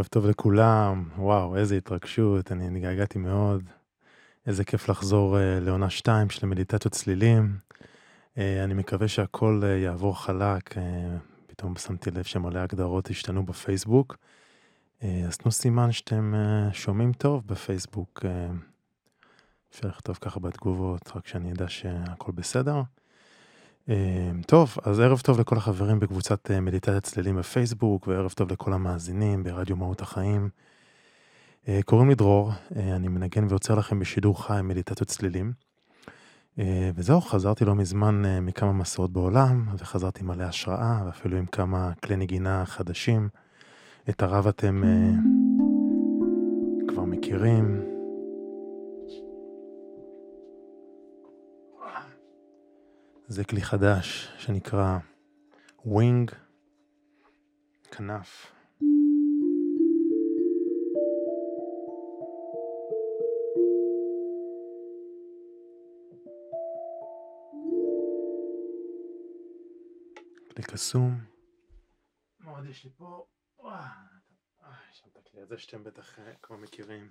ערב 0.00 0.06
טוב 0.06 0.26
לכולם. 0.26 1.08
וואו, 1.18 1.56
איזה 1.56 1.76
התרגשות, 1.76 2.52
אני 2.52 2.70
נגעגעתי 2.70 3.18
מאוד. 3.18 3.62
איזה 4.46 4.64
כיף 4.64 4.88
לחזור 4.88 5.36
uh, 5.36 5.40
לעונה 5.60 5.90
2 5.90 6.30
של 6.30 6.46
מדיטציות 6.46 6.94
צלילים. 6.94 7.56
Uh, 8.34 8.40
אני 8.64 8.74
מקווה 8.74 9.08
שהכל 9.08 9.62
uh, 9.62 9.66
יעבור 9.66 10.22
חלק. 10.22 10.72
Uh, 10.72 10.76
פתאום 11.46 11.76
שמתי 11.76 12.10
לב 12.10 12.22
שמלא 12.22 12.58
הגדרות 12.58 13.10
השתנו 13.10 13.46
בפייסבוק. 13.46 14.16
Uh, 15.00 15.04
אז 15.28 15.36
תנו 15.36 15.50
סימן 15.52 15.92
שאתם 15.92 16.34
uh, 16.34 16.74
שומעים 16.74 17.12
טוב 17.12 17.42
בפייסבוק. 17.46 18.24
Uh, 18.24 18.28
אפשר 19.70 19.88
לכתוב 19.88 20.18
ככה 20.20 20.40
בתגובות, 20.40 21.12
רק 21.16 21.26
שאני 21.26 21.52
אדע 21.52 21.68
שהכל 21.68 22.32
בסדר. 22.32 22.82
אמ, 23.90 24.42
טוב, 24.46 24.76
אז 24.84 25.00
ערב 25.00 25.20
טוב 25.20 25.40
לכל 25.40 25.56
החברים 25.56 26.00
בקבוצת 26.00 26.50
אה, 26.50 26.60
מדיטציית 26.60 27.04
צלילים 27.04 27.36
בפייסבוק, 27.36 28.08
וערב 28.08 28.32
טוב 28.32 28.52
לכל 28.52 28.72
המאזינים 28.72 29.42
ברדיו 29.42 29.76
מהות 29.76 30.00
החיים. 30.00 30.48
אה, 31.68 31.80
קוראים 31.84 32.08
לי 32.08 32.14
דרור, 32.14 32.52
אה, 32.76 32.96
אני 32.96 33.08
מנגן 33.08 33.44
ויוצר 33.48 33.74
לכם 33.74 33.98
בשידור 33.98 34.46
חי 34.46 34.60
מדיטציות 34.64 35.08
צלילים. 35.08 35.52
וזהו, 36.94 37.20
חזרתי 37.20 37.64
לא 37.64 37.74
מזמן 37.74 38.22
מכמה 38.42 38.72
מסעות 38.72 39.12
בעולם, 39.12 39.66
וחזרתי 39.78 40.24
מלא 40.24 40.44
השראה, 40.44 41.02
ואפילו 41.06 41.36
עם 41.36 41.46
כמה 41.46 41.92
כלי 42.04 42.16
נגינה 42.16 42.66
חדשים. 42.66 43.28
את 44.08 44.22
ה 44.22 44.28
Rav 44.28 44.46
אתם 44.46 44.82
כבר 46.88 47.04
מכירים. 47.04 47.89
זה 53.32 53.44
כלי 53.44 53.62
חדש 53.62 54.28
שנקרא 54.38 54.98
Wing, 55.84 56.30
כנף. 57.90 58.52
כלי 70.54 70.62
קסום. 70.62 71.20
מה 72.38 72.50
עוד 72.50 72.66
יש 72.66 72.84
לי 72.84 72.90
פה? 72.96 73.26
וואו, 73.58 73.84
יש 74.90 74.98
שם 74.98 75.08
את 75.12 75.16
הכלי 75.16 75.40
הזה 75.40 75.58
שאתם 75.58 75.84
בטח 75.84 76.18
אה, 76.18 76.32
כבר 76.42 76.56
מכירים. 76.56 77.10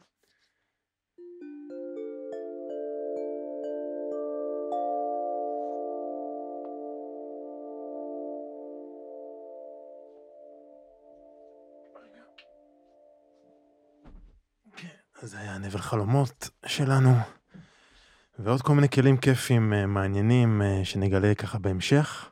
זה 15.22 15.40
היה 15.40 15.58
נבל 15.58 15.80
חלומות 15.80 16.50
שלנו, 16.66 17.14
ועוד 18.40 18.62
כל 18.62 18.76
מיני 18.76 18.90
כלים 18.90 19.18
כיפים 19.18 19.74
אה, 19.74 19.86
מעניינים 19.86 20.62
אה, 20.62 20.82
שנגלה 20.84 21.36
ככה 21.36 21.60
בהמשך. 21.60 22.30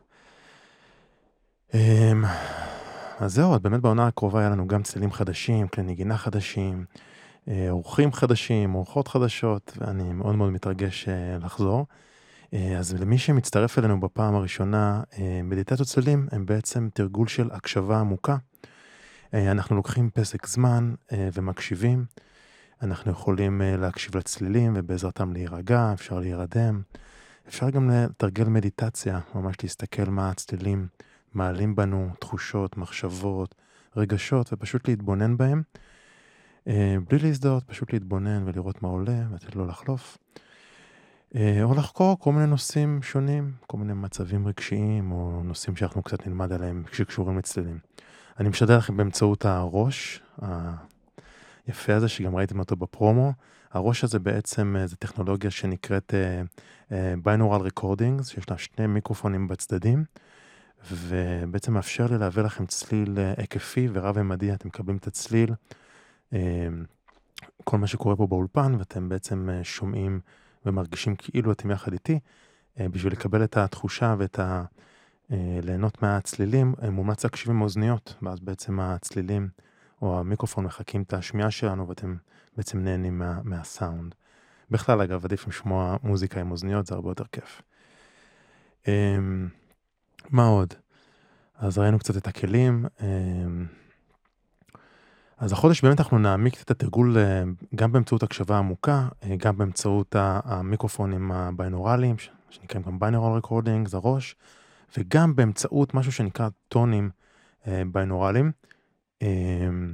אמ, 1.73 2.23
אז 3.19 3.33
זהו, 3.33 3.53
אז 3.53 3.59
באמת 3.59 3.81
בעונה 3.81 4.07
הקרובה 4.07 4.39
היה 4.39 4.49
לנו 4.49 4.67
גם 4.67 4.83
צלילים 4.83 5.11
חדשים, 5.11 5.67
כלי 5.67 5.83
נגינה 5.83 6.17
חדשים, 6.17 6.85
אה, 7.47 7.67
אורחים 7.69 8.13
חדשים, 8.13 8.75
אורחות 8.75 9.07
חדשות, 9.07 9.77
ואני 9.77 10.13
מאוד 10.13 10.35
מאוד 10.35 10.51
מתרגש 10.51 11.07
לחזור. 11.41 11.85
אז 12.77 12.93
למי 12.93 13.17
שמצטרף 13.17 13.79
אלינו 13.79 13.99
בפעם 13.99 14.35
הראשונה, 14.35 15.01
מדיטציות 15.43 15.87
צלילים 15.87 16.27
הם 16.31 16.45
בעצם 16.45 16.89
תרגול 16.93 17.27
של 17.27 17.49
הקשבה 17.51 17.99
עמוקה. 17.99 18.37
אנחנו 19.33 19.75
לוקחים 19.75 20.09
פסק 20.09 20.47
זמן 20.47 20.93
ומקשיבים. 21.11 22.05
אנחנו 22.81 23.11
יכולים 23.11 23.61
אה, 23.61 23.77
להקשיב 23.77 24.17
לצלילים 24.17 24.73
ובעזרתם 24.75 25.33
להירגע, 25.33 25.93
אפשר 25.93 26.19
להירדם. 26.19 26.81
אפשר 27.47 27.69
גם 27.69 27.89
לתרגל 27.89 28.43
מדיטציה, 28.43 29.19
ממש 29.35 29.55
להסתכל 29.63 30.05
מה 30.05 30.29
הצלילים 30.29 30.87
מעלים 31.33 31.75
בנו, 31.75 32.09
תחושות, 32.19 32.77
מחשבות, 32.77 33.55
רגשות, 33.95 34.53
ופשוט 34.53 34.87
להתבונן 34.87 35.37
בהם. 35.37 35.61
אה, 36.67 36.95
בלי 37.09 37.19
להזדהות, 37.19 37.63
פשוט 37.63 37.93
להתבונן 37.93 38.43
ולראות 38.45 38.83
מה 38.83 38.89
עולה, 38.89 39.23
ולתת 39.31 39.55
לו 39.55 39.65
לחלוף. 39.65 40.17
אה, 41.35 41.63
או 41.63 41.75
לחקור 41.75 42.19
כל 42.19 42.31
מיני 42.31 42.47
נושאים 42.47 43.01
שונים, 43.01 43.51
כל 43.67 43.77
מיני 43.77 43.93
מצבים 43.93 44.47
רגשיים, 44.47 45.11
או 45.11 45.41
נושאים 45.43 45.75
שאנחנו 45.75 46.03
קצת 46.03 46.27
נלמד 46.27 46.53
עליהם 46.53 46.83
שקשורים 46.91 47.37
לצלילים. 47.37 47.79
אני 48.39 48.49
משדר 48.49 48.77
לכם 48.77 48.97
באמצעות 48.97 49.45
הראש, 49.45 50.21
היפה 51.67 51.95
הזה, 51.95 52.07
שגם 52.07 52.35
ראיתם 52.35 52.59
אותו 52.59 52.75
בפרומו. 52.75 53.33
הראש 53.71 54.03
הזה 54.03 54.19
בעצם 54.19 54.75
אה, 54.79 54.87
זה 54.87 54.95
טכנולוגיה 54.95 55.51
שנקראת 55.51 56.13
uh, 56.13 56.63
uh, 56.89 56.93
binaural 57.25 57.71
recordings, 57.71 58.23
שיש 58.23 58.49
לה 58.49 58.57
שני 58.57 58.87
מיקרופונים 58.87 59.47
בצדדים, 59.47 60.03
ובעצם 60.91 61.73
מאפשר 61.73 62.07
לי 62.07 62.17
להביא 62.17 62.43
לכם 62.43 62.65
צליל 62.65 63.17
uh, 63.17 63.41
היקפי 63.41 63.87
ורב-ממדי, 63.93 64.53
אתם 64.53 64.67
מקבלים 64.67 64.97
את 64.97 65.07
הצליל, 65.07 65.49
uh, 66.33 66.35
כל 67.63 67.77
מה 67.77 67.87
שקורה 67.87 68.15
פה 68.15 68.27
באולפן, 68.27 68.75
ואתם 68.79 69.09
בעצם 69.09 69.49
uh, 69.49 69.63
שומעים 69.63 70.19
ומרגישים 70.65 71.15
כאילו 71.15 71.51
אתם 71.51 71.71
יחד 71.71 71.93
איתי, 71.93 72.19
uh, 72.75 72.81
בשביל 72.91 73.13
לקבל 73.13 73.43
את 73.43 73.57
התחושה 73.57 74.15
ואת 74.17 74.39
ה... 74.39 74.63
Uh, 74.63 75.33
ליהנות 75.63 76.01
מהצלילים, 76.01 76.73
מומלץ 76.91 77.23
להקשיב 77.23 77.49
עם 77.49 77.61
אוזניות, 77.61 78.15
ואז 78.21 78.39
בעצם 78.39 78.79
הצלילים 78.79 79.49
או 80.01 80.19
המיקרופון 80.19 80.65
מחקים 80.65 81.01
את 81.01 81.13
השמיעה 81.13 81.51
שלנו 81.51 81.87
ואתם 81.87 82.15
בעצם 82.57 82.79
נהנים 82.79 83.19
מה, 83.19 83.39
מהסאונד. 83.43 84.15
בכלל, 84.71 85.01
אגב, 85.01 85.25
עדיף 85.25 85.47
לשמוע 85.47 85.97
מוזיקה 86.03 86.39
עם 86.39 86.51
אוזניות, 86.51 86.87
זה 86.87 86.95
הרבה 86.95 87.09
יותר 87.09 87.25
כיף. 87.31 87.61
Um, 88.83 88.87
מה 90.29 90.45
עוד? 90.45 90.73
אז 91.55 91.77
ראינו 91.77 91.99
קצת 91.99 92.17
את 92.17 92.27
הכלים. 92.27 92.85
Um, 92.97 93.03
אז 95.37 95.51
החודש 95.51 95.81
באמת 95.81 95.99
אנחנו 95.99 96.19
נעמיק 96.19 96.61
את 96.61 96.71
התרגול 96.71 97.17
אה, 97.17 97.43
גם 97.75 97.91
באמצעות 97.91 98.23
הקשבה 98.23 98.57
עמוקה, 98.57 99.07
אה, 99.23 99.35
גם 99.37 99.57
באמצעות 99.57 100.15
המיקרופונים 100.19 101.31
הביינורליים, 101.31 102.15
שנקראים 102.49 102.83
גם 102.85 102.99
ביינורל 102.99 103.37
רקורדינג, 103.37 103.87
זה 103.87 103.97
ראש, 104.03 104.35
וגם 104.97 105.35
באמצעות 105.35 105.93
משהו 105.93 106.11
שנקרא 106.11 106.49
טונים 106.67 107.09
אה, 107.67 107.81
ביינורליים. 107.91 108.51
אמ, 109.21 109.93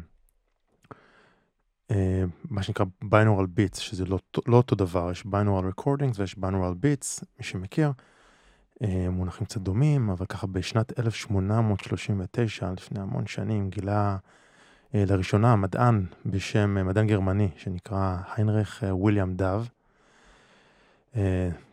אה, 1.92 2.24
מה 2.50 2.64
שנקרא 2.64 2.86
binaural 3.04 3.60
bits, 3.60 3.80
שזה 3.80 4.06
לא, 4.06 4.20
לא 4.48 4.58
אותו 4.58 4.76
דבר, 4.76 5.12
יש 5.12 5.22
binaural 5.22 5.80
recordings 5.80 6.20
ויש 6.20 6.34
binaural 6.34 6.76
bits, 6.84 7.24
מי 7.40 7.46
שמכיר, 7.46 7.92
אה, 8.84 9.08
מונחים 9.10 9.46
קצת 9.46 9.62
דומים, 9.62 10.10
אבל 10.10 10.26
ככה 10.26 10.48
בשנת 10.48 11.00
1839, 11.00 12.72
לפני 12.72 13.00
המון 13.00 13.28
שנים, 13.28 13.70
גילה 13.70 14.18
אה, 14.96 15.04
לראשונה 15.08 15.56
מדען 15.56 16.06
בשם, 16.26 16.88
מדען 16.88 17.08
גרמני, 17.08 17.50
שנקרא 17.56 18.18
היינריך 18.36 18.84
וויליאם 18.90 19.36
דב, 19.36 19.66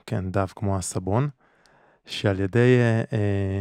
כן, 0.07 0.31
Dove 0.31 0.47
כמו 0.57 0.77
הסבון, 0.77 1.29
שעל 2.07 2.41
ידי 2.41 2.79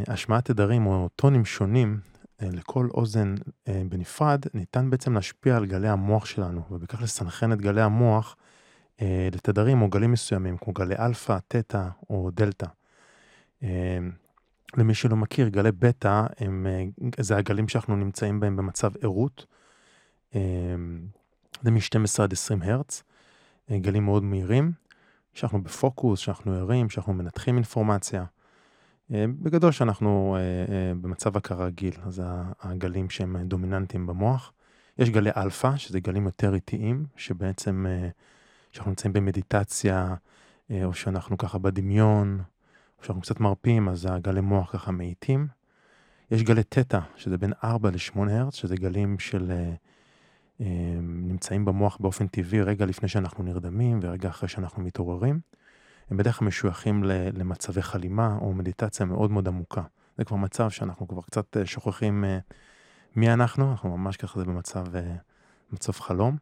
השמעת 0.08 0.46
תדרים 0.46 0.88
או 0.88 1.10
טונים 1.16 1.46
שונים 1.46 2.00
אה, 2.04 2.09
לכל 2.42 2.88
אוזן 2.94 3.36
אה, 3.68 3.82
בנפרד, 3.90 4.46
ניתן 4.54 4.90
בעצם 4.90 5.14
להשפיע 5.14 5.58
על 5.58 5.66
גלי 5.66 5.90
המוח 5.90 6.26
שלנו, 6.26 6.62
ובכך 6.72 7.02
לסנכרן 7.02 7.54
את 7.54 7.62
גלי 7.62 7.82
המוח 7.82 8.36
אה, 9.02 9.30
לתדרים 9.32 9.82
או 9.82 9.90
גלים 9.90 10.12
מסוימים, 10.12 10.58
כמו 10.58 10.74
גלי 10.74 10.96
אלפא, 11.00 11.38
תטא 11.48 11.88
או 12.10 12.30
דלתא. 12.34 12.68
למי 14.78 14.94
שלא 14.94 15.16
מכיר, 15.16 15.48
גלי 15.48 15.72
בטא, 15.72 16.24
הם, 16.38 16.68
זה 17.20 17.38
הגלים 17.38 17.68
שאנחנו 17.68 17.96
נמצאים 17.96 18.40
בהם 18.40 18.56
במצב 18.56 18.92
ערות. 19.02 19.46
זה 21.62 21.72
מ-12 21.72 22.24
עד 22.24 22.34
20 22.34 22.62
הרץ, 22.62 23.04
אה, 23.72 23.80
גלים 23.80 24.06
מאוד 24.06 24.24
מהירים, 24.24 24.72
שאנחנו 25.34 25.64
בפוקוס, 25.64 26.20
שאנחנו 26.20 26.54
ערים, 26.54 26.90
שאנחנו 26.90 27.14
מנתחים 27.14 27.56
אינפורמציה. 27.56 28.26
אה, 29.14 29.26
בגדול 29.42 29.72
שאנחנו 29.72 30.38
במצב 31.02 31.38
הכרה 31.38 31.66
רגיל, 31.66 31.94
אז 32.04 32.24
הגלים 32.62 33.10
שהם 33.10 33.38
דומיננטיים 33.38 34.08
במוח. 34.08 34.54
יש 34.98 35.10
גלי 35.10 35.30
אלפא, 35.38 35.78
שזה 35.78 36.00
גלים 36.00 36.26
יותר 36.26 36.54
איטיים, 36.56 37.06
שבעצם, 37.16 37.86
שאנחנו 38.72 38.92
נמצאים 38.92 39.14
במדיטציה, 39.14 40.16
או 40.84 40.94
שאנחנו 40.94 41.38
ככה 41.38 41.58
בדמיון, 41.58 42.40
או 43.00 43.04
שאנחנו 43.04 43.22
קצת 43.22 43.40
מרפים, 43.40 43.90
אז 43.90 44.08
הגלי 44.12 44.42
מוח 44.42 44.72
ככה 44.72 44.92
מאיטים. 44.92 45.48
יש 46.32 46.44
גלי 46.44 46.64
תטא, 46.64 47.00
שזה 47.16 47.38
בין 47.38 47.54
4 47.64 47.90
ל-8 47.90 48.20
הרץ, 48.32 48.56
שזה 48.56 48.76
גלים 48.76 49.20
של... 49.20 49.52
אה, 49.52 49.74
אה, 50.62 51.00
נמצאים 51.02 51.66
במוח 51.66 51.98
באופן 52.00 52.28
טבעי 52.28 52.62
רגע 52.62 52.86
לפני 52.86 53.10
שאנחנו 53.10 53.44
נרדמים 53.44 54.00
ורגע 54.02 54.30
אחרי 54.30 54.50
שאנחנו 54.50 54.84
מתעוררים. 54.84 55.40
הם 56.10 56.18
בדרך 56.18 56.38
כלל 56.38 56.48
משוייכים 56.48 57.04
למצבי 57.34 57.82
חלימה 57.82 58.38
או 58.42 58.54
מדיטציה 58.54 59.06
מאוד 59.06 59.32
מאוד 59.32 59.48
עמוקה. 59.48 59.84
זה 60.18 60.26
כבר 60.26 60.38
מצב 60.38 60.70
שאנחנו 60.70 61.08
כבר 61.08 61.22
קצת 61.22 61.58
אה, 61.58 61.66
שוכחים 61.66 62.26
מי 63.16 63.34
אנחנו, 63.34 63.72
אנחנו 63.72 63.98
ממש 63.98 64.18
ככה 64.18 64.40
זה 64.40 64.46
במצב, 64.46 64.86
במצב 65.72 65.94
חלום. 65.94 66.38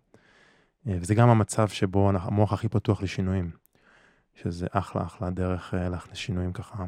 וזה 0.85 1.15
גם 1.15 1.29
המצב 1.29 1.67
שבו 1.67 2.09
המוח 2.09 2.53
הכי 2.53 2.69
פתוח 2.69 3.01
לשינויים, 3.01 3.51
שזה 4.35 4.67
אחלה 4.71 5.05
אחלה 5.05 5.29
דרך 5.29 5.73
להכניס 5.73 6.17
שינויים 6.17 6.53
ככה 6.53 6.85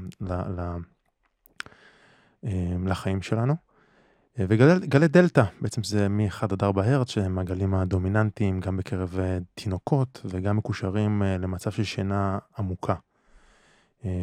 לחיים 2.86 3.22
שלנו. 3.22 3.69
אה, 4.40 4.46
וגלי 4.50 5.08
דלתא, 5.08 5.44
בעצם 5.62 5.84
זה 5.84 6.10
מ-1 6.10 6.44
עד 6.44 6.64
4 6.64 6.84
הרץ, 6.84 7.10
שהם 7.10 7.40
הגלים 7.40 7.74
הדומיננטיים 7.74 8.60
גם 8.60 8.78
בקרב 8.78 9.20
אה, 9.20 9.38
תינוקות 9.56 10.22
וגם 10.26 10.58
מקושרים 10.58 11.24
אה, 11.24 11.38
למצב 11.38 11.72
של 11.72 11.84
שינה 11.84 12.38
עמוקה. 12.58 12.96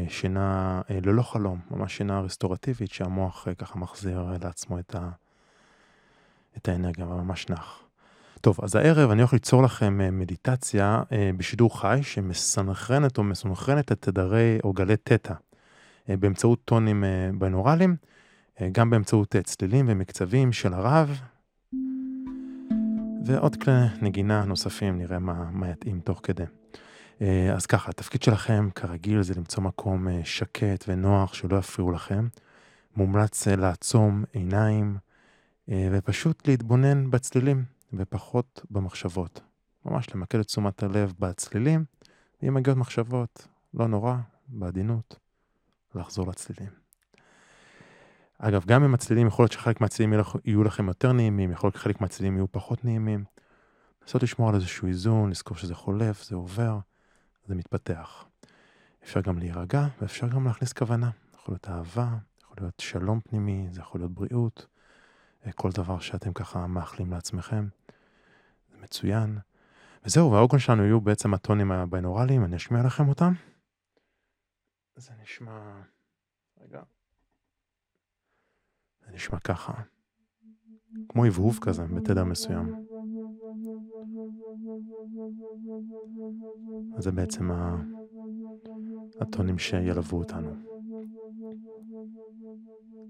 שינה 0.09 0.81
ללא 0.91 1.23
חלום, 1.23 1.61
ממש 1.71 1.97
שינה 1.97 2.21
רסטורטיבית 2.21 2.93
שהמוח 2.93 3.47
ככה 3.59 3.79
מחזיר 3.79 4.25
לעצמו 4.43 4.79
את, 4.79 4.95
ה... 4.95 5.09
את 6.57 6.69
האנרגיה, 6.69 7.05
ממש 7.05 7.49
נח. 7.49 7.83
טוב, 8.41 8.59
אז 8.63 8.75
הערב 8.75 9.11
אני 9.11 9.21
הולך 9.21 9.33
ליצור 9.33 9.63
לכם 9.63 10.19
מדיטציה 10.19 11.03
בשידור 11.37 11.81
חי 11.81 12.01
שמסנכרנת 12.03 13.19
או 13.19 13.23
מסונכרנת 13.23 13.93
את 13.93 14.03
תדרי 14.03 14.59
או 14.65 14.73
גלי 14.73 14.97
תטא. 14.97 15.35
אה, 16.11 16.17
באמצעות 16.17 16.59
טונים 16.65 17.05
אה, 17.05 17.31
בינורליים, 17.39 17.91
אה, 17.91 18.16
גם 18.73 18.91
באמצעות 18.91 19.37
צלילים 19.45 19.87
ומקצבים 19.89 20.53
של 20.53 20.75
הרב, 20.75 21.21
ועוד 23.25 23.57
כלי 23.57 23.75
נגינה 24.03 24.45
נוספים, 24.45 24.99
נראה 24.99 25.19
מה, 25.19 25.51
מה 25.51 25.71
יתאים 25.71 26.01
תוך 26.01 26.21
כדי. 26.23 26.45
אז 27.55 27.67
ככה, 27.67 27.91
התפקיד 27.91 28.23
שלכם 28.23 28.69
כרגיל 28.75 29.23
זה 29.23 29.35
למצוא 29.35 29.63
מקום 29.63 30.07
שקט 30.25 30.85
ונוח 30.89 31.35
שלא 31.35 31.57
יפריעו 31.57 31.93
לכם. 31.93 32.29
מומלץ 32.97 33.49
לעצום 33.49 34.25
עיניים 34.33 34.97
ופשוט 35.69 36.49
להתבונן 36.49 37.11
בצלילים 37.11 37.65
ופחות 37.93 38.65
במחשבות. 38.71 39.41
ממש 39.85 40.15
למקד 40.15 40.39
את 40.39 40.47
תשומת 40.47 40.83
הלב 40.83 41.13
בצלילים, 41.19 41.85
ואם 42.43 42.55
מגיעות 42.55 42.79
מחשבות, 42.79 43.49
לא 43.75 43.89
נורא, 43.89 44.17
בעדינות. 44.49 45.19
לחזור 45.95 46.29
לצלילים. 46.29 46.86
אגב, 48.39 48.65
גם 48.67 48.85
עם 48.85 48.95
הצלילים, 48.95 49.27
יכול 49.27 49.43
להיות 49.43 49.53
שחלק 49.53 49.81
מהצלילים 49.81 50.21
יהיו 50.45 50.65
לכם 50.65 50.89
יותר 50.89 51.13
נעימים, 51.13 51.53
יכול 51.53 51.69
להיות 51.69 51.75
שחלק 51.75 52.01
מהצלילים 52.01 52.37
יהיו 52.37 52.53
פחות 52.53 52.85
נעימים. 52.85 53.25
לנסות 54.03 54.23
לשמור 54.23 54.49
על 54.49 54.55
איזשהו 54.55 54.89
איזון, 54.89 55.31
לזכור 55.31 55.57
שזה 55.57 55.75
חולף, 55.75 56.25
זה 56.25 56.37
עובר, 56.37 56.79
זה 57.47 57.55
מתפתח. 57.55 58.25
אפשר 59.05 59.21
גם 59.21 59.39
להירגע, 59.39 59.87
ואפשר 60.01 60.29
גם 60.29 60.47
להכניס 60.47 60.73
כוונה. 60.73 61.11
יכול 61.35 61.53
להיות 61.53 61.69
אהבה, 61.69 62.09
יכול 62.43 62.57
להיות 62.61 62.81
שלום 62.81 63.21
פנימי, 63.21 63.67
זה 63.71 63.81
יכול 63.81 64.01
להיות 64.01 64.13
בריאות, 64.13 64.67
אה, 65.47 65.53
כל 65.53 65.71
דבר 65.71 65.99
שאתם 65.99 66.33
ככה 66.33 66.67
מאחלים 66.67 67.13
לעצמכם. 67.13 67.69
זה 68.71 68.77
מצוין. 68.79 69.39
וזהו, 70.05 70.33
והעוגן 70.33 70.59
שלנו 70.59 70.85
יהיו 70.85 71.01
בעצם 71.01 71.35
הטונים 71.35 71.73
הביינורליים, 71.73 72.45
אני 72.45 72.57
אשמיע 72.57 72.83
לכם 72.83 73.09
אותם. 73.09 73.33
זה 74.97 75.13
נשמע... 75.23 75.83
רגע. 76.61 76.83
זה 79.07 79.13
נשמע 79.13 79.39
ככה. 79.39 79.73
כמו 81.09 81.25
הבהוב 81.25 81.59
כזה, 81.61 81.83
בתדר 81.83 82.25
מסוים. 82.25 82.75
זה 86.99 87.13
בעצם 87.13 87.51
הטונים 89.21 89.59
שילוו 89.59 90.19
אותנו. 90.19 90.51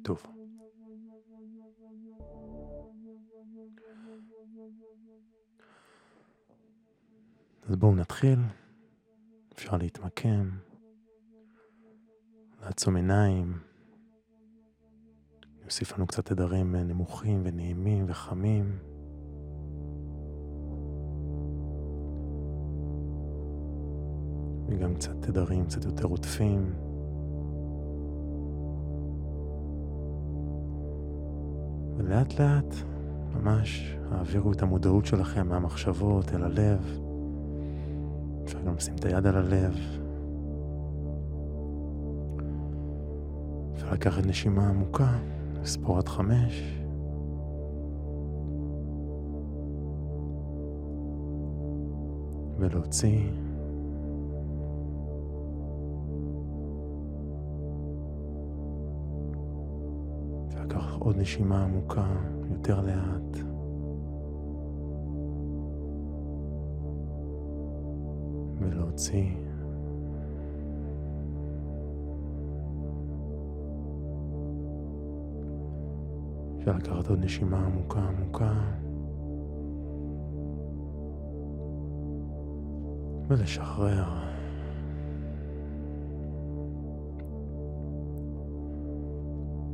טוב. 0.02 0.22
אז 7.68 7.76
בואו 7.76 7.94
נתחיל. 7.94 8.38
אפשר 9.52 9.76
להתמקם. 9.76 10.50
לעצום 12.62 12.96
עיניים, 12.96 13.58
יוסיף 15.66 15.96
לנו 15.96 16.06
קצת 16.06 16.24
תדרים 16.24 16.76
נמוכים 16.76 17.40
ונעימים 17.44 18.04
וחמים. 18.08 18.78
וגם 24.68 24.94
קצת 24.94 25.14
תדרים 25.20 25.66
קצת 25.66 25.84
יותר 25.84 26.04
עוטפים. 26.04 26.72
ולאט 31.96 32.40
לאט 32.40 32.74
ממש 33.34 33.96
העבירו 34.10 34.52
את 34.52 34.62
המודעות 34.62 35.06
שלכם 35.06 35.48
מהמחשבות 35.48 36.34
אל 36.34 36.44
הלב. 36.44 37.00
אפשר 38.44 38.60
גם 38.60 38.74
לשים 38.74 38.94
את 38.94 39.04
היד 39.04 39.26
על 39.26 39.36
הלב, 39.36 39.74
אפשר 43.74 43.92
לקחת 43.92 44.26
נשימה 44.26 44.68
עמוקה, 44.68 45.18
לספור 45.66 45.98
עד 45.98 46.08
חמש. 46.08 46.82
ולהוציא. 52.58 53.20
ולקח 60.54 60.96
עוד 60.98 61.16
נשימה 61.16 61.64
עמוקה, 61.64 62.06
יותר 62.50 62.80
לאט. 62.80 63.36
ולהוציא. 68.60 69.45
אפשר 76.66 76.78
לקחת 76.78 77.08
עוד 77.08 77.18
נשימה 77.18 77.66
עמוקה 77.66 78.00
עמוקה. 78.00 78.52
ולשחרר. 83.28 84.04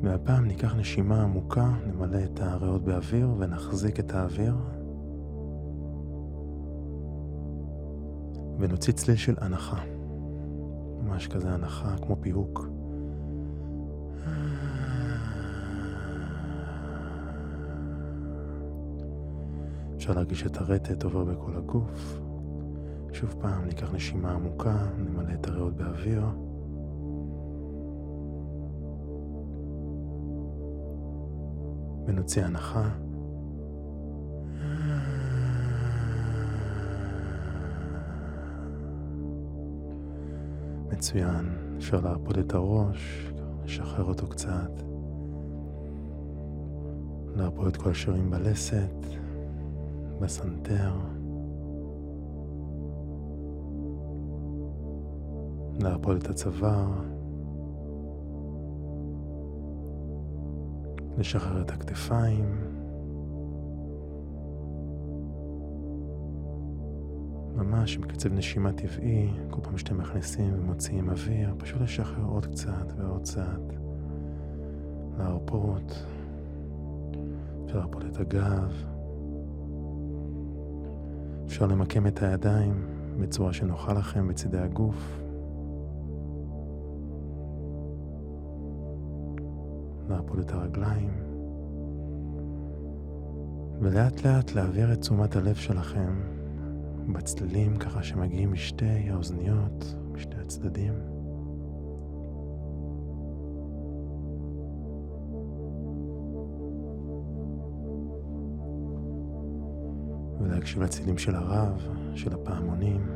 והפעם 0.02 0.44
ניקח 0.44 0.74
נשימה 0.74 1.22
עמוקה, 1.22 1.70
נמלא 1.86 2.24
את 2.24 2.40
הריאות 2.40 2.84
באוויר 2.84 3.28
ונחזיק 3.38 4.00
את 4.00 4.14
האוויר. 4.14 4.56
ונוציא 8.58 8.92
צליל 8.92 9.16
של 9.16 9.34
הנחה. 9.40 9.82
ממש 11.02 11.28
כזה 11.28 11.50
הנחה, 11.50 11.96
כמו 12.02 12.16
פיהוק. 12.20 12.81
אפשר 20.02 20.14
להרגיש 20.14 20.46
את 20.46 20.56
הרטט 20.56 21.04
עובר 21.04 21.24
בכל 21.24 21.56
הגוף. 21.56 22.20
שוב 23.12 23.34
פעם, 23.40 23.64
ניקח 23.64 23.94
נשימה 23.94 24.32
עמוקה, 24.32 24.86
נמלא 24.98 25.32
את 25.34 25.46
הריאות 25.46 25.76
באוויר. 25.76 26.24
ונוציא 32.06 32.44
הנחה. 32.44 32.88
מצוין, 40.92 41.48
אפשר 41.78 42.00
להרפות 42.00 42.38
את 42.38 42.54
הראש, 42.54 43.32
לשחרר 43.64 44.04
אותו 44.04 44.26
קצת, 44.26 44.82
להרפות 47.36 47.66
את 47.66 47.76
כל 47.76 47.90
השרירים 47.90 48.30
בלסת. 48.30 49.21
בסנטר. 50.22 50.92
להרפות 55.80 56.16
את 56.16 56.30
הצוואר. 56.30 56.90
לשחרר 61.18 61.62
את 61.62 61.70
הכתפיים. 61.70 62.58
ממש 67.56 67.96
עם 67.96 68.02
קצב 68.02 68.32
נשימה 68.32 68.72
טבעי, 68.72 69.30
כל 69.50 69.60
פעם 69.62 69.78
שאתם 69.78 69.98
מכניסים 69.98 70.54
ומוציאים 70.54 71.10
אוויר, 71.10 71.54
פשוט 71.58 71.80
לשחרר 71.80 72.24
עוד 72.24 72.46
קצת 72.46 72.92
ועוד 72.96 73.22
קצת. 73.22 73.72
להרפות. 75.18 76.06
אפשר 77.64 77.78
להרפות 77.78 78.04
את 78.04 78.20
הגב. 78.20 78.91
אפשר 81.52 81.66
למקם 81.66 82.06
את 82.06 82.22
הידיים 82.22 82.86
בצורה 83.20 83.52
שנוחה 83.52 83.92
לכם 83.92 84.28
בצידי 84.28 84.58
הגוף. 84.58 85.20
להרפות 90.08 90.38
את 90.38 90.50
הרגליים. 90.50 91.10
ולאט 93.80 94.26
לאט 94.26 94.52
להעביר 94.52 94.92
את 94.92 95.00
תשומת 95.00 95.36
הלב 95.36 95.54
שלכם 95.54 96.20
בצללים 97.12 97.76
ככה 97.76 98.02
שמגיעים 98.02 98.52
משתי 98.52 99.10
האוזניות, 99.10 99.94
משתי 100.12 100.36
הצדדים. 100.36 101.11
ולהקשיב 110.42 110.82
לצלילים 110.82 111.18
של 111.18 111.34
הרב, 111.34 111.88
של 112.14 112.32
הפעמונים. 112.32 113.06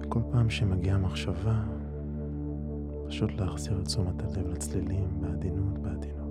וכל 0.00 0.20
פעם 0.32 0.50
שמגיעה 0.50 0.98
מחשבה, 0.98 1.62
פשוט 3.08 3.30
להחזיר 3.40 3.78
את 3.80 3.84
תשומת 3.84 4.22
הלב 4.22 4.48
לצלילים 4.48 5.08
בעדינות, 5.20 5.78
בעדינות. 5.78 6.27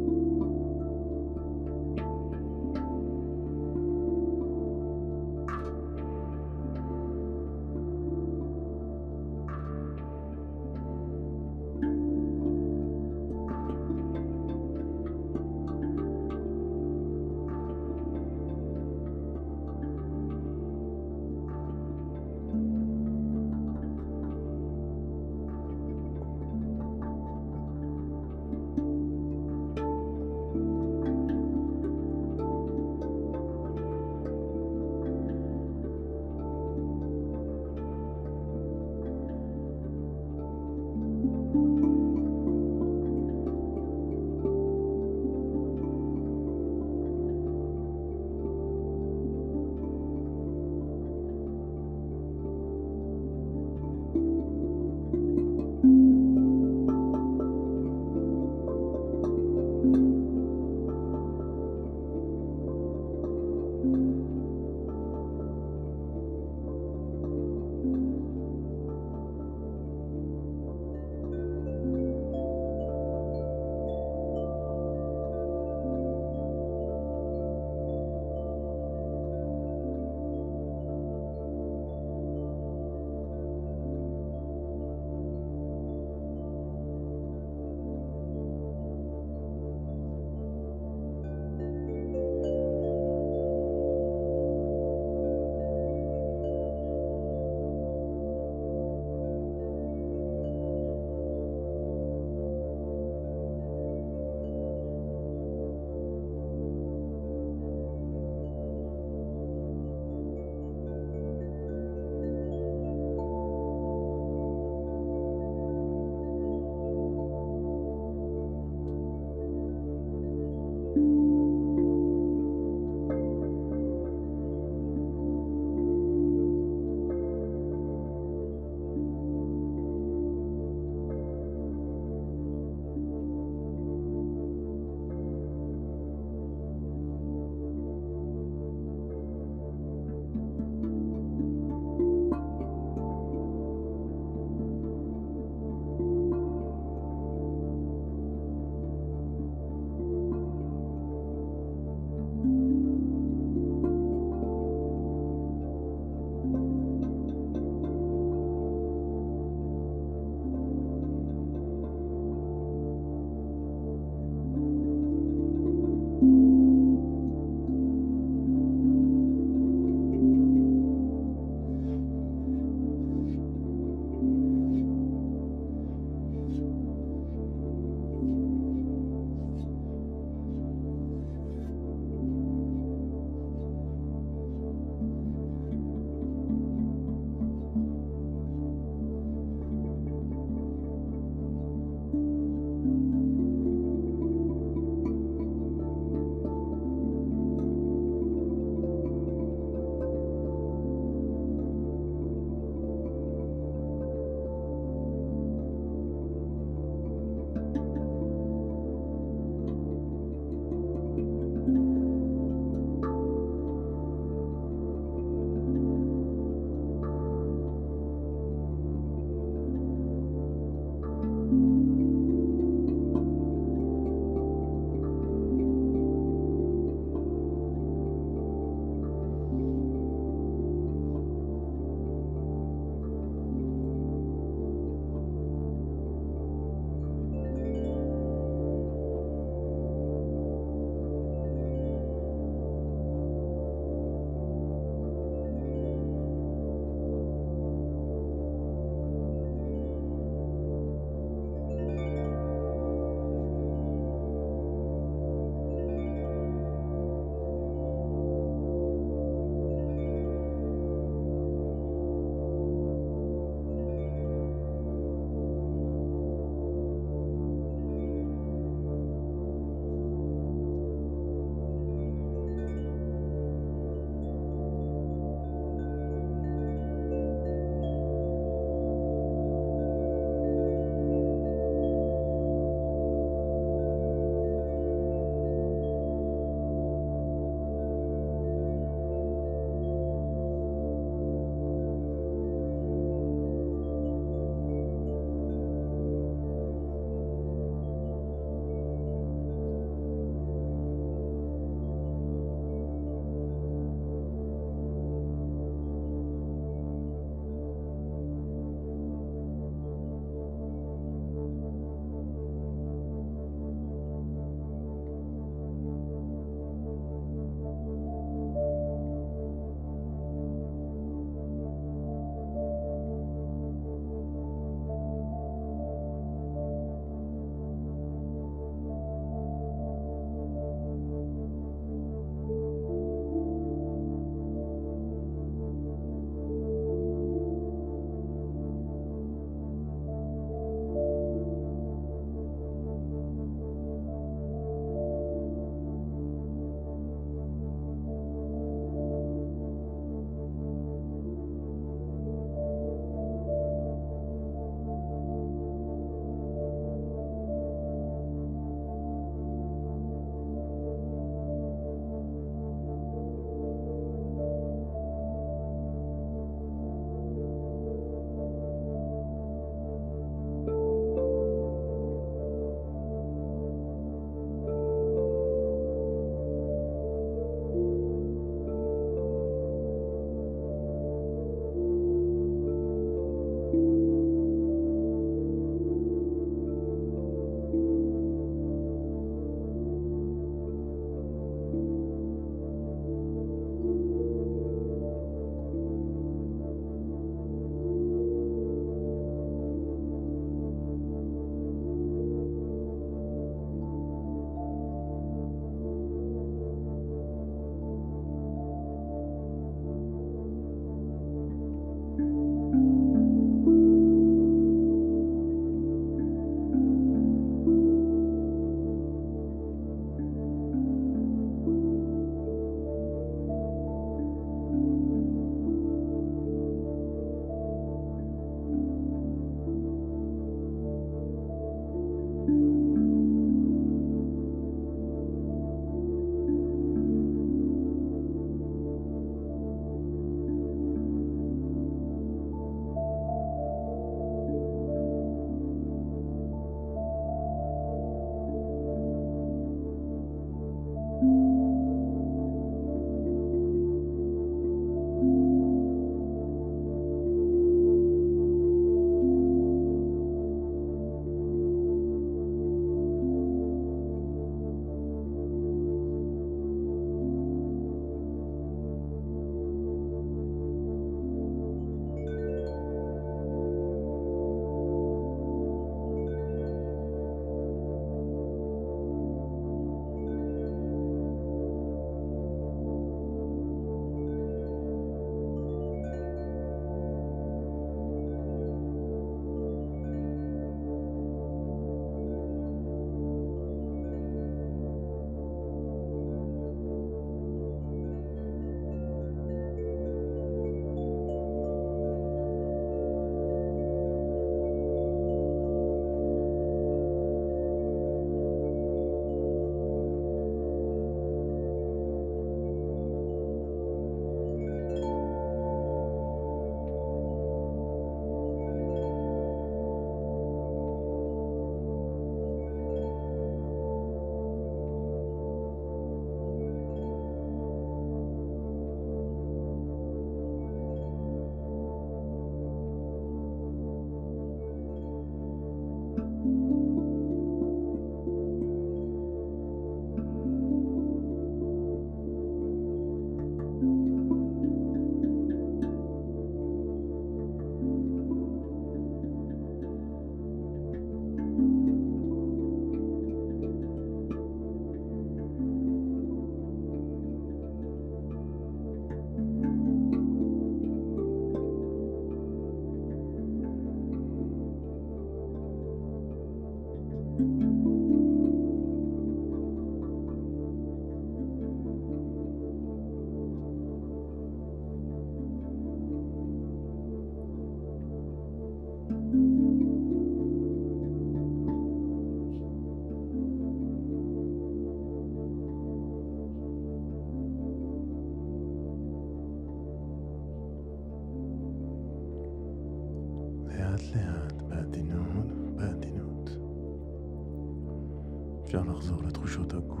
אפשר 598.74 598.90
לחזור 598.90 599.22
לתחושות 599.22 599.74
הגוף. 599.74 600.00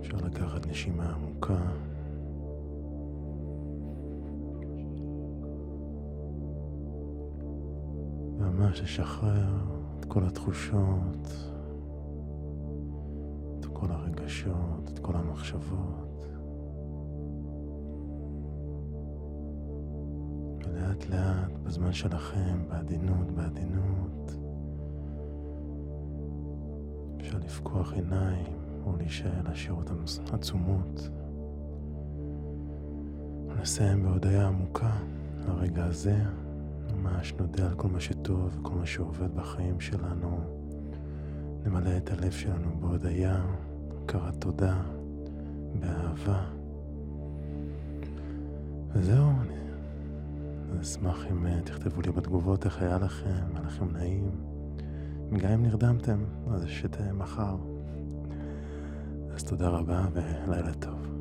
אפשר 0.00 0.16
לקחת 0.16 0.66
נשימה 0.66 1.14
עמוקה. 1.14 1.58
ממש 8.38 8.80
לשחרר 8.80 9.58
את 9.98 10.04
כל 10.04 10.24
התחושות, 10.24 11.26
את 13.58 13.66
כל 13.72 13.90
הרגשות, 13.90 14.90
את 14.94 14.98
כל 14.98 15.16
המחשבות. 15.16 16.26
ולאט 20.66 21.06
לאט, 21.06 21.58
בזמן 21.62 21.92
שלכם, 21.92 22.68
בעדינות, 22.68 23.32
בעדינות, 23.32 24.41
אפשר 27.32 27.44
לפקוח 27.44 27.92
עיניים 27.92 28.56
או 28.84 28.96
להישאר, 28.96 29.42
להשאיר 29.44 29.72
אותן 29.74 29.94
עצומות. 30.32 31.08
ונסיים 33.48 34.02
בהודיה 34.02 34.48
עמוקה 34.48 34.92
לרגע 35.48 35.84
הזה. 35.84 36.16
ממש 36.96 37.34
נודה 37.38 37.66
על 37.66 37.74
כל 37.74 37.88
מה 37.88 38.00
שטוב 38.00 38.58
וכל 38.58 38.74
מה 38.74 38.86
שעובד 38.86 39.34
בחיים 39.34 39.80
שלנו. 39.80 40.40
נמלא 41.64 41.96
את 41.96 42.10
הלב 42.10 42.30
שלנו 42.30 42.80
בהודיה, 42.80 43.44
הכרת 44.04 44.34
תודה, 44.40 44.82
באהבה. 45.80 46.44
וזהו, 48.92 49.30
אני 49.30 50.80
אשמח 50.80 51.26
אם 51.30 51.46
אה, 51.46 51.60
תכתבו 51.64 52.00
לי 52.00 52.10
בתגובות 52.10 52.64
איך 52.64 52.82
היה 52.82 52.98
לכם, 52.98 53.44
היה 53.54 53.62
לכם 53.66 53.90
נעים. 53.92 54.51
גם 55.36 55.50
אם 55.50 55.62
נרדמתם, 55.62 56.24
אז 56.54 56.64
את 56.84 57.00
אה, 57.00 57.12
מחר. 57.12 57.56
אז 59.34 59.44
תודה 59.44 59.68
רבה 59.68 60.06
ולילה 60.14 60.74
טוב. 60.74 61.11